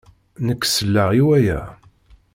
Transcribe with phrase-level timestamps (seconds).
[0.47, 1.59] Nekk selleɣ i waya.